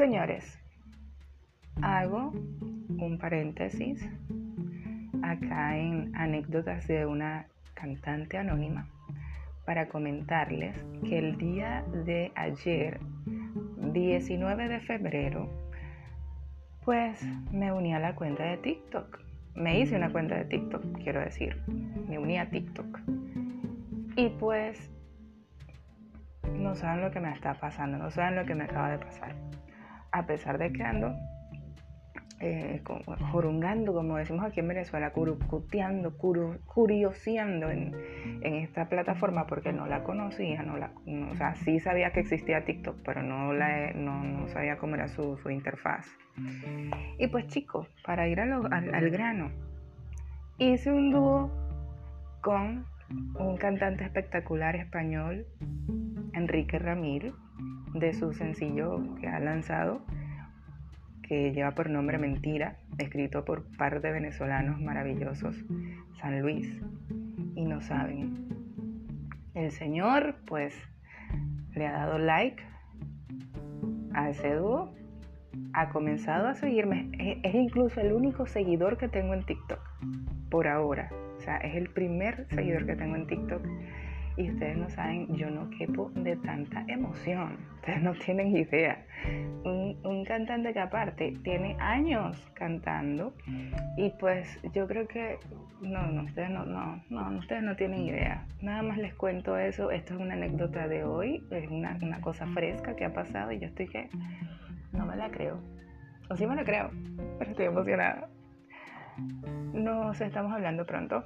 Señores, 0.00 0.58
hago 1.82 2.32
un 2.32 3.18
paréntesis 3.20 4.08
acá 5.22 5.76
en 5.76 6.16
anécdotas 6.16 6.88
de 6.88 7.04
una 7.04 7.48
cantante 7.74 8.38
anónima 8.38 8.88
para 9.66 9.88
comentarles 9.90 10.74
que 11.06 11.18
el 11.18 11.36
día 11.36 11.84
de 11.92 12.32
ayer, 12.34 12.98
19 13.92 14.68
de 14.68 14.80
febrero, 14.80 15.50
pues 16.82 17.22
me 17.52 17.70
uní 17.70 17.92
a 17.92 17.98
la 17.98 18.14
cuenta 18.14 18.44
de 18.44 18.56
TikTok. 18.56 19.20
Me 19.54 19.80
hice 19.80 19.96
una 19.96 20.10
cuenta 20.10 20.34
de 20.34 20.46
TikTok, 20.46 21.02
quiero 21.02 21.20
decir. 21.20 21.62
Me 22.08 22.18
uní 22.18 22.38
a 22.38 22.48
TikTok. 22.48 23.00
Y 24.16 24.30
pues 24.30 24.90
no 26.54 26.74
saben 26.74 27.02
lo 27.02 27.10
que 27.10 27.20
me 27.20 27.30
está 27.30 27.52
pasando, 27.52 27.98
no 27.98 28.10
saben 28.10 28.36
lo 28.36 28.46
que 28.46 28.54
me 28.54 28.64
acaba 28.64 28.92
de 28.92 28.98
pasar. 28.98 29.34
A 30.12 30.26
pesar 30.26 30.58
de 30.58 30.72
que 30.72 30.82
ando 30.82 31.14
eh, 32.42 32.82
jorungando, 33.32 33.92
como 33.92 34.16
decimos 34.16 34.46
aquí 34.46 34.60
en 34.60 34.68
Venezuela, 34.68 35.12
curucuteando, 35.12 36.16
curioseando 36.16 37.70
en, 37.70 37.94
esta 38.42 38.88
plataforma 38.88 39.46
porque 39.46 39.74
no 39.74 39.86
la 39.86 40.02
conocía, 40.04 40.62
no 40.62 40.78
la, 40.78 40.92
o 41.30 41.36
sea, 41.36 41.54
sí 41.56 41.80
sabía 41.80 42.12
que 42.12 42.20
existía 42.20 42.64
TikTok, 42.64 42.96
pero 43.04 43.22
no, 43.22 43.52
la, 43.52 43.92
no, 43.92 44.48
sabía 44.48 44.78
cómo 44.78 44.94
era 44.94 45.08
su, 45.08 45.38
interfaz. 45.50 46.06
Y 47.18 47.26
pues 47.26 47.46
chicos, 47.48 47.86
para 48.06 48.26
ir 48.26 48.40
al, 48.40 48.72
al 48.72 49.10
grano, 49.10 49.50
hice 50.56 50.90
un 50.90 51.10
dúo 51.10 51.50
con 52.40 52.86
un 53.38 53.56
cantante 53.58 54.04
espectacular 54.04 54.76
español, 54.76 55.44
Enrique 56.32 56.78
Ramírez, 56.78 57.34
de 57.94 58.14
su 58.14 58.32
sencillo 58.32 59.14
que 59.20 59.28
ha 59.28 59.40
lanzado 59.40 60.02
que 61.30 61.52
lleva 61.52 61.76
por 61.76 61.88
nombre 61.88 62.18
Mentira, 62.18 62.76
escrito 62.98 63.44
por 63.44 63.64
par 63.76 64.00
de 64.00 64.10
venezolanos 64.10 64.80
maravillosos, 64.80 65.64
San 66.20 66.42
Luis. 66.42 66.68
Y 67.54 67.66
no 67.66 67.80
saben, 67.80 68.48
el 69.54 69.70
Señor 69.70 70.34
pues 70.46 70.74
le 71.76 71.86
ha 71.86 71.92
dado 71.92 72.18
like 72.18 72.60
a 74.12 74.30
ese 74.30 74.54
dúo, 74.54 74.92
ha 75.72 75.90
comenzado 75.90 76.48
a 76.48 76.54
seguirme, 76.54 77.12
es, 77.44 77.54
incluso 77.54 78.00
el 78.00 78.12
único 78.12 78.46
seguidor 78.46 78.98
que 78.98 79.06
tengo 79.06 79.32
en 79.34 79.44
TikTok, 79.44 79.78
por 80.50 80.66
ahora. 80.66 81.12
O 81.36 81.40
sea, 81.40 81.58
es 81.58 81.76
el 81.76 81.90
primer 81.90 82.48
seguidor 82.48 82.86
que 82.86 82.96
tengo 82.96 83.14
en 83.14 83.28
TikTok 83.28 83.62
y 84.40 84.50
ustedes 84.50 84.76
no 84.76 84.88
saben, 84.88 85.36
yo 85.36 85.50
no 85.50 85.68
quepo 85.70 86.10
de 86.14 86.36
tanta 86.36 86.84
emoción. 86.88 87.58
Ustedes 87.76 88.02
no 88.02 88.14
tienen 88.14 88.56
idea. 88.56 89.04
Un, 89.64 89.98
un, 90.04 90.24
cantante 90.24 90.72
que 90.72 90.80
aparte 90.80 91.34
tiene 91.42 91.76
años 91.78 92.50
cantando 92.54 93.34
y 93.96 94.10
pues 94.18 94.58
yo 94.72 94.86
creo 94.86 95.06
que 95.06 95.38
no, 95.82 96.06
no, 96.06 96.24
ustedes 96.24 96.50
no, 96.50 96.64
no, 96.64 97.02
no, 97.10 97.38
ustedes 97.38 97.62
no 97.62 97.76
tienen 97.76 98.00
idea. 98.00 98.46
Nada 98.62 98.82
más 98.82 98.96
les 98.96 99.14
cuento 99.14 99.58
eso. 99.58 99.90
Esto 99.90 100.14
es 100.14 100.20
una 100.20 100.34
anécdota 100.34 100.88
de 100.88 101.04
hoy, 101.04 101.44
es 101.50 101.70
una, 101.70 101.98
una 102.02 102.20
cosa 102.20 102.46
fresca 102.46 102.96
que 102.96 103.04
ha 103.04 103.12
pasado 103.12 103.52
y 103.52 103.60
yo 103.60 103.66
estoy 103.66 103.88
que 103.88 104.08
no 104.92 105.04
me 105.04 105.16
la 105.16 105.30
creo. 105.30 105.60
O 106.30 106.36
sí 106.36 106.46
me 106.46 106.54
la 106.54 106.64
creo, 106.64 106.90
pero 107.38 107.50
estoy 107.50 107.66
emocionada. 107.66 108.28
Nos 109.72 110.20
estamos 110.20 110.52
hablando 110.52 110.84
pronto. 110.84 111.24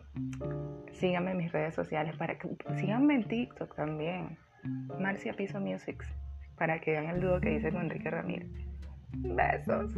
Síganme 0.93 1.33
en 1.33 1.37
mis 1.39 1.53
redes 1.53 1.75
sociales 1.75 2.17
para 2.17 2.39
que 2.39 2.49
síganme 2.77 3.15
en 3.15 3.25
TikTok 3.25 3.75
también. 3.75 4.37
Marcia 4.99 5.33
Piso 5.35 5.61
Music 5.61 6.05
para 6.57 6.81
que 6.81 6.93
vean 6.93 7.07
el 7.07 7.21
dúo 7.21 7.41
que 7.41 7.55
hice 7.55 7.73
con 7.73 7.83
Enrique 7.83 8.11
Ramírez. 8.11 8.51
Besos. 9.13 9.95